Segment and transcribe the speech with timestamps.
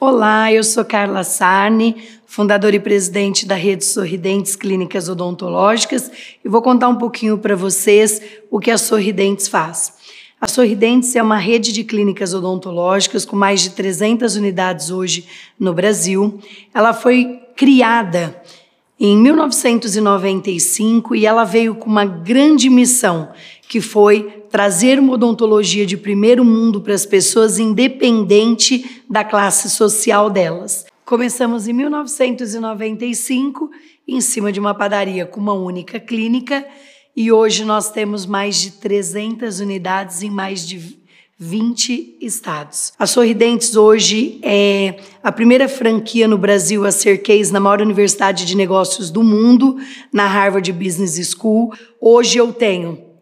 [0.00, 1.96] Olá, eu sou Carla Sarni,
[2.26, 6.10] fundadora e presidente da Rede Sorridentes Clínicas Odontológicas
[6.44, 8.20] e vou contar um pouquinho para vocês
[8.50, 10.03] o que a Sorridentes faz.
[10.44, 15.26] A Sorridentes é uma rede de clínicas odontológicas com mais de 300 unidades hoje
[15.58, 16.38] no Brasil.
[16.74, 18.42] Ela foi criada
[19.00, 23.30] em 1995 e ela veio com uma grande missão,
[23.66, 30.28] que foi trazer uma odontologia de primeiro mundo para as pessoas, independente da classe social
[30.28, 30.84] delas.
[31.06, 33.70] Começamos em 1995,
[34.06, 36.66] em cima de uma padaria com uma única clínica,
[37.16, 40.98] e hoje nós temos mais de 300 unidades em mais de
[41.38, 42.92] 20 estados.
[42.98, 48.44] A Sorridentes hoje é a primeira franquia no Brasil a ser case na maior universidade
[48.44, 49.76] de negócios do mundo,
[50.12, 51.72] na Harvard Business School.
[52.00, 53.13] Hoje eu tenho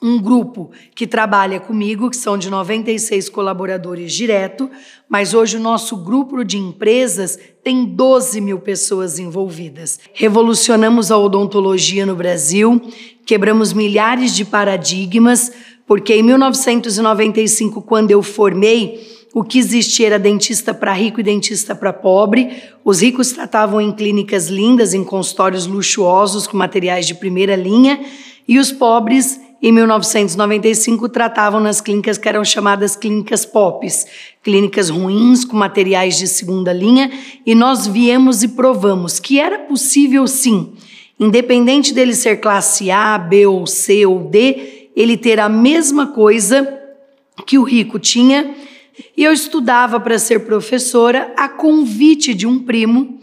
[0.00, 4.70] um grupo que trabalha comigo, que são de 96 colaboradores direto,
[5.08, 9.98] mas hoje o nosso grupo de empresas tem 12 mil pessoas envolvidas.
[10.12, 12.80] Revolucionamos a odontologia no Brasil,
[13.26, 15.50] quebramos milhares de paradigmas,
[15.84, 21.74] porque em 1995, quando eu formei, o que existia era dentista para rico e dentista
[21.74, 22.62] para pobre.
[22.84, 28.00] Os ricos tratavam em clínicas lindas, em consultórios luxuosos, com materiais de primeira linha,
[28.46, 34.06] e os pobres em 1995 tratavam nas clínicas que eram chamadas clínicas POPs,
[34.42, 37.10] clínicas ruins com materiais de segunda linha,
[37.44, 40.74] e nós viemos e provamos que era possível sim,
[41.18, 46.76] independente dele ser classe A, B ou C ou D, ele ter a mesma coisa
[47.44, 48.54] que o rico tinha.
[49.16, 53.18] E eu estudava para ser professora a convite de um primo.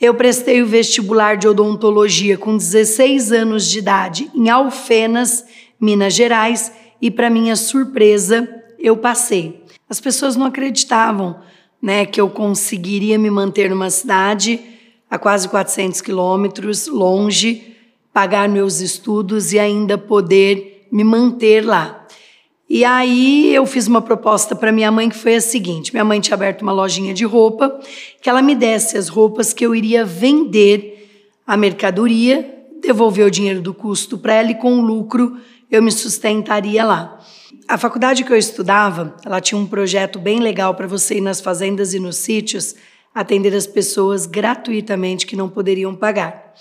[0.00, 5.44] Eu prestei o vestibular de odontologia com 16 anos de idade em Alfenas,
[5.80, 8.48] Minas Gerais, e para minha surpresa,
[8.78, 9.62] eu passei.
[9.88, 11.38] As pessoas não acreditavam,
[11.80, 14.60] né, que eu conseguiria me manter numa cidade
[15.10, 17.76] a quase 400 quilômetros longe,
[18.12, 22.06] pagar meus estudos e ainda poder me manter lá.
[22.68, 26.20] E aí eu fiz uma proposta para minha mãe que foi a seguinte: minha mãe
[26.20, 27.78] tinha aberto uma lojinha de roupa,
[28.20, 31.08] que ela me desse as roupas que eu iria vender
[31.46, 35.36] a mercadoria, devolver o dinheiro do custo para ela e com o lucro
[35.70, 37.18] eu me sustentaria lá.
[37.68, 41.40] A faculdade que eu estudava, ela tinha um projeto bem legal para você ir nas
[41.40, 42.74] fazendas e nos sítios
[43.14, 46.54] atender as pessoas gratuitamente que não poderiam pagar.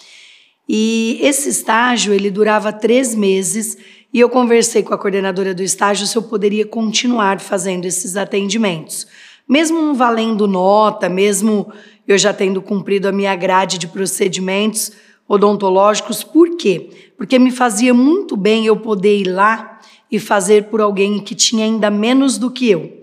[0.67, 3.77] E esse estágio ele durava três meses
[4.11, 9.05] e eu conversei com a coordenadora do estágio se eu poderia continuar fazendo esses atendimentos,
[9.47, 11.71] mesmo valendo nota, mesmo
[12.07, 14.93] eu já tendo cumprido a minha grade de procedimentos
[15.27, 16.23] odontológicos.
[16.23, 16.89] Por quê?
[17.17, 19.79] Porque me fazia muito bem eu poder ir lá
[20.11, 23.01] e fazer por alguém que tinha ainda menos do que eu.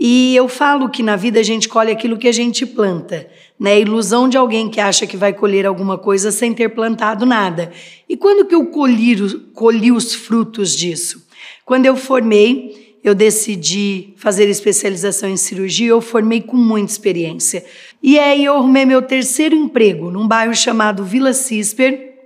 [0.00, 3.72] E eu falo que na vida a gente colhe aquilo que a gente planta, né?
[3.72, 7.72] A ilusão de alguém que acha que vai colher alguma coisa sem ter plantado nada.
[8.08, 9.16] E quando que eu colhi,
[9.52, 11.26] colhi os frutos disso?
[11.64, 17.64] Quando eu formei, eu decidi fazer especialização em cirurgia, eu formei com muita experiência.
[18.00, 22.17] E aí eu arrumei meu terceiro emprego num bairro chamado Vila Cisper,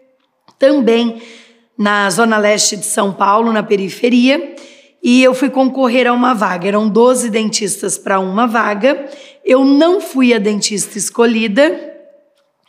[0.63, 1.21] também
[1.77, 4.55] na zona leste de São Paulo, na periferia,
[5.03, 6.69] e eu fui concorrer a uma vaga.
[6.69, 9.11] Eram 12 dentistas para uma vaga.
[9.45, 11.97] Eu não fui a dentista escolhida.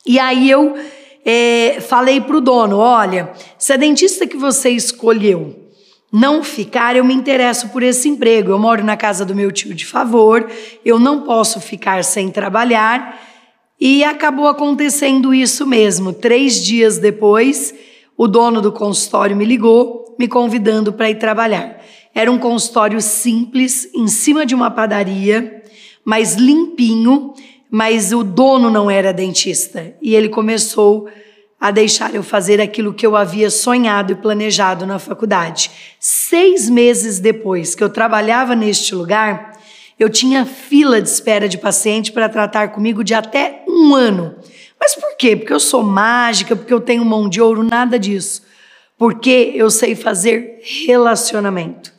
[0.04, 0.76] E aí eu
[1.24, 5.70] é, falei para o dono: olha, se a dentista que você escolheu
[6.12, 8.50] não ficar, eu me interesso por esse emprego.
[8.50, 10.50] Eu moro na casa do meu tio de favor,
[10.84, 13.33] eu não posso ficar sem trabalhar.
[13.80, 16.14] E acabou acontecendo isso mesmo.
[16.14, 17.74] Três dias depois,
[18.16, 21.82] o dono do consultório me ligou, me convidando para ir trabalhar.
[22.14, 25.64] Era um consultório simples, em cima de uma padaria,
[26.06, 27.34] mas limpinho,
[27.70, 29.96] mas o dono não era dentista.
[30.02, 31.10] E ele começou
[31.60, 35.72] a deixar eu fazer aquilo que eu havia sonhado e planejado na faculdade.
[36.00, 39.54] Seis meses depois que eu trabalhava neste lugar,
[39.98, 44.36] eu tinha fila de espera de paciente para tratar comigo de até um ano.
[44.80, 45.36] Mas por quê?
[45.36, 48.44] Porque eu sou mágica, porque eu tenho mão de ouro, nada disso.
[48.98, 51.94] Porque eu sei fazer relacionamento.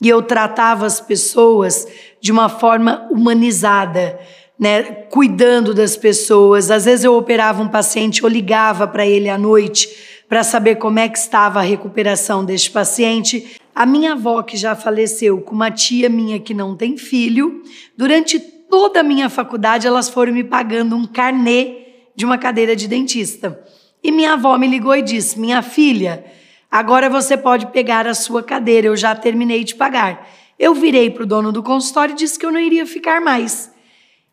[0.00, 1.86] E eu tratava as pessoas
[2.20, 4.18] de uma forma humanizada
[4.58, 6.70] né, cuidando das pessoas.
[6.70, 9.88] Às vezes eu operava um paciente, eu ligava para ele à noite
[10.28, 13.56] para saber como é que estava a recuperação deste paciente.
[13.74, 17.62] A minha avó, que já faleceu, com uma tia minha que não tem filho,
[17.96, 22.88] durante toda a minha faculdade, elas foram me pagando um carnê de uma cadeira de
[22.88, 23.62] dentista.
[24.02, 26.24] E minha avó me ligou e disse: Minha filha,
[26.70, 30.28] agora você pode pegar a sua cadeira, eu já terminei de pagar.
[30.58, 33.70] Eu virei para o dono do consultório e disse que eu não iria ficar mais.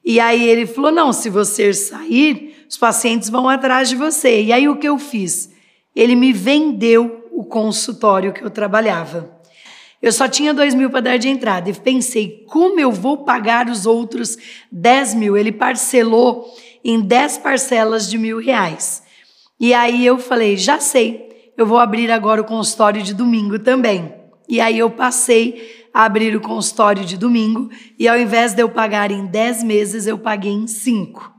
[0.05, 4.43] E aí ele falou: Não, se você sair, os pacientes vão atrás de você.
[4.43, 5.51] E aí o que eu fiz?
[5.95, 9.32] Ele me vendeu o consultório que eu trabalhava.
[10.03, 13.69] Eu só tinha dois mil para dar de entrada e pensei, como eu vou pagar
[13.69, 14.37] os outros
[14.69, 15.37] 10 mil?
[15.37, 16.45] Ele parcelou
[16.83, 19.01] em 10 parcelas de mil reais.
[19.57, 24.13] E aí eu falei, já sei, eu vou abrir agora o consultório de domingo também.
[24.49, 28.67] E aí eu passei a abrir o consultório de domingo e ao invés de eu
[28.67, 31.31] pagar em 10 meses, eu paguei em 5.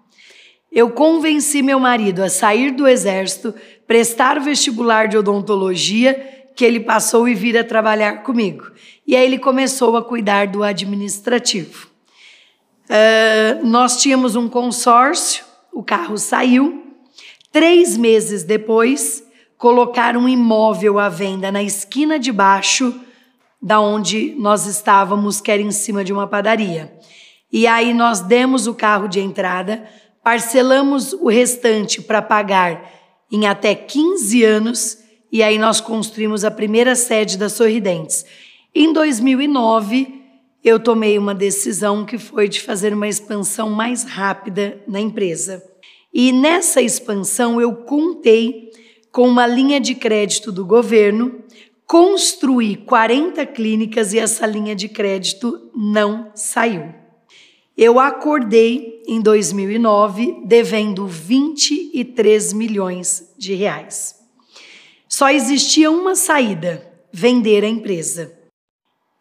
[0.72, 3.54] Eu convenci meu marido a sair do exército,
[3.86, 8.70] prestar o vestibular de odontologia, que ele passou e vir a trabalhar comigo.
[9.06, 11.88] E aí ele começou a cuidar do administrativo.
[12.84, 16.84] Uh, nós tínhamos um consórcio, o carro saiu.
[17.50, 19.24] Três meses depois,
[19.56, 23.00] colocaram um imóvel à venda na esquina de baixo
[23.60, 26.92] da onde nós estávamos, que era em cima de uma padaria.
[27.50, 29.88] E aí nós demos o carro de entrada,
[30.22, 32.90] parcelamos o restante para pagar
[33.32, 34.98] em até 15 anos,
[35.34, 38.24] e aí nós construímos a primeira sede da Sorridentes.
[38.72, 40.22] Em 2009,
[40.62, 45.60] eu tomei uma decisão que foi de fazer uma expansão mais rápida na empresa.
[46.12, 48.70] E nessa expansão eu contei
[49.10, 51.42] com uma linha de crédito do governo,
[51.84, 56.94] construí 40 clínicas e essa linha de crédito não saiu.
[57.76, 64.22] Eu acordei em 2009 devendo 23 milhões de reais.
[65.08, 68.32] Só existia uma saída: vender a empresa.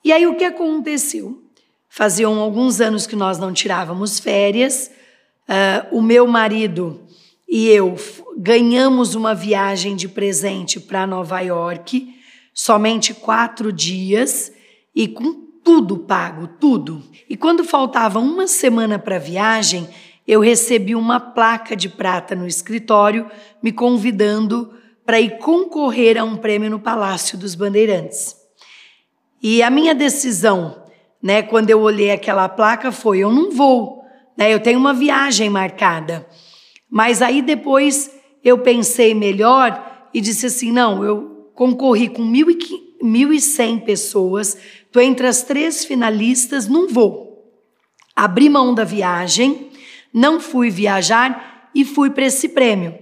[0.03, 1.41] E aí o que aconteceu?
[1.89, 4.89] Faziam alguns anos que nós não tirávamos férias.
[5.47, 7.03] Uh, o meu marido
[7.47, 7.95] e eu
[8.35, 12.15] ganhamos uma viagem de presente para Nova York,
[12.51, 14.51] somente quatro dias
[14.95, 15.33] e com
[15.63, 17.03] tudo pago, tudo.
[17.29, 19.87] E quando faltava uma semana para a viagem,
[20.27, 23.29] eu recebi uma placa de prata no escritório
[23.61, 24.73] me convidando
[25.05, 28.35] para ir concorrer a um prêmio no Palácio dos Bandeirantes.
[29.41, 30.83] E a minha decisão,
[31.21, 34.03] né, quando eu olhei aquela placa, foi: eu não vou,
[34.37, 36.25] né, eu tenho uma viagem marcada.
[36.89, 38.11] Mas aí depois
[38.43, 45.43] eu pensei melhor e disse assim: não, eu concorri com 1.100 pessoas, estou entre as
[45.43, 47.33] três finalistas, não vou.
[48.15, 49.71] Abri mão da viagem,
[50.13, 52.97] não fui viajar e fui para esse prêmio.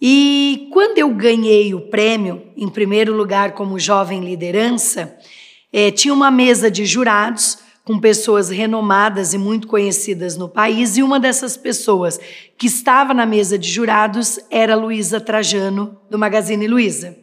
[0.00, 5.18] E quando eu ganhei o prêmio, em primeiro lugar como jovem liderança,
[5.72, 11.02] é, tinha uma mesa de jurados com pessoas renomadas e muito conhecidas no país, e
[11.02, 12.20] uma dessas pessoas
[12.58, 17.16] que estava na mesa de jurados era Luísa Trajano, do Magazine Luiza.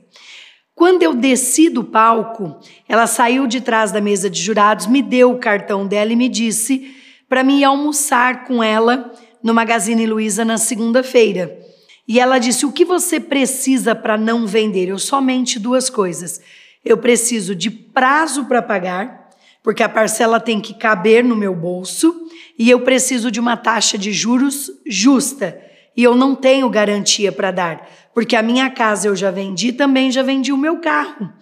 [0.73, 5.31] Quando eu desci do palco, ela saiu de trás da mesa de jurados, me deu
[5.31, 6.93] o cartão dela e me disse
[7.29, 11.64] para mim almoçar com ela no Magazine Luiza na segunda-feira.
[12.07, 14.89] E ela disse: O que você precisa para não vender?
[14.89, 16.41] Eu somente duas coisas
[16.85, 19.31] eu preciso de prazo para pagar,
[19.63, 22.15] porque a parcela tem que caber no meu bolso,
[22.57, 25.59] e eu preciso de uma taxa de juros justa.
[25.97, 30.11] E eu não tenho garantia para dar, porque a minha casa eu já vendi, também
[30.11, 31.33] já vendi o meu carro.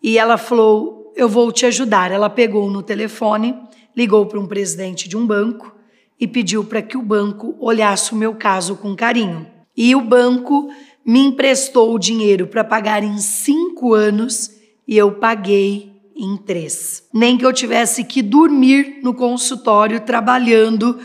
[0.00, 2.12] E ela falou: Eu vou te ajudar.
[2.12, 3.58] Ela pegou no telefone,
[3.96, 5.74] ligou para um presidente de um banco
[6.20, 9.55] e pediu para que o banco olhasse o meu caso com carinho.
[9.76, 10.68] E o banco
[11.04, 14.50] me emprestou o dinheiro para pagar em cinco anos
[14.88, 17.04] e eu paguei em três.
[17.12, 20.98] Nem que eu tivesse que dormir no consultório trabalhando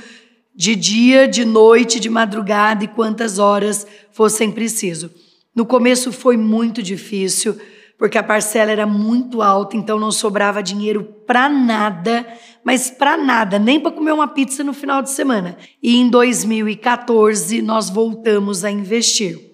[0.56, 5.12] de dia, de noite, de madrugada e quantas horas fossem preciso.
[5.54, 7.58] No começo foi muito difícil,
[8.02, 12.26] porque a parcela era muito alta, então não sobrava dinheiro para nada,
[12.64, 15.56] mas para nada, nem para comer uma pizza no final de semana.
[15.84, 19.52] E em 2014 nós voltamos a investir.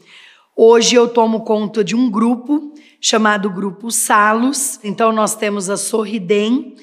[0.55, 4.79] Hoje eu tomo conta de um grupo chamado Grupo Salos.
[4.81, 6.73] Então, nós temos a Sorridem,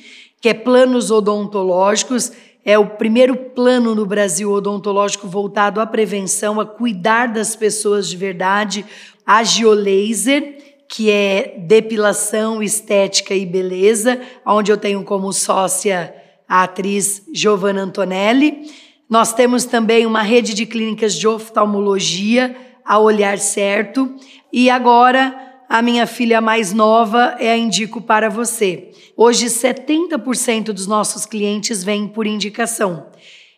[0.43, 2.31] que é planos odontológicos,
[2.63, 8.19] é o primeiro plano no Brasil odontológico voltado à prevenção, a cuidar das pessoas de
[8.19, 8.85] verdade.
[9.25, 10.64] A Geolaser,
[10.95, 16.15] que é depilação, estética e beleza, onde eu tenho como sócia
[16.49, 18.71] a atriz Giovanna Antonelli.
[19.11, 24.09] Nós temos também uma rede de clínicas de oftalmologia, a Olhar Certo,
[24.53, 25.35] e agora
[25.69, 28.93] a minha filha mais nova é a Indico para você.
[29.17, 33.09] Hoje, 70% dos nossos clientes vêm por indicação.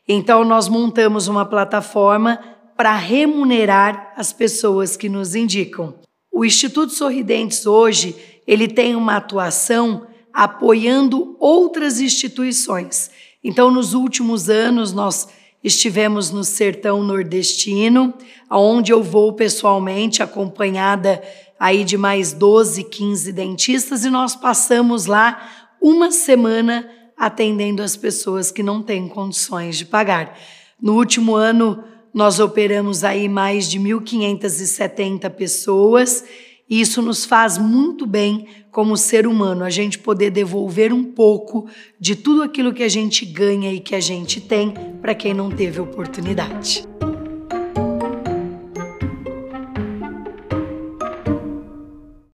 [0.08, 2.40] Então, nós montamos uma plataforma
[2.74, 6.06] para remunerar as pessoas que nos indicam.
[6.36, 8.14] O Instituto Sorridentes hoje,
[8.46, 13.10] ele tem uma atuação apoiando outras instituições.
[13.42, 15.28] Então, nos últimos anos, nós
[15.64, 18.12] estivemos no sertão nordestino,
[18.50, 21.22] onde eu vou pessoalmente acompanhada
[21.58, 28.50] aí de mais 12, 15 dentistas e nós passamos lá uma semana atendendo as pessoas
[28.50, 30.38] que não têm condições de pagar.
[30.78, 31.82] No último ano,
[32.16, 36.24] nós operamos aí mais de 1.570 pessoas
[36.68, 41.68] e isso nos faz muito bem como ser humano, a gente poder devolver um pouco
[42.00, 45.50] de tudo aquilo que a gente ganha e que a gente tem para quem não
[45.50, 46.86] teve oportunidade.